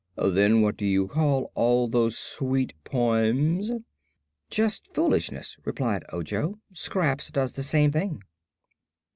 [0.17, 3.69] Then what do you call all those sweet poems?"
[4.49, 6.59] "Just foolishness," replied Ojo.
[6.73, 8.23] "Scraps does the same thing."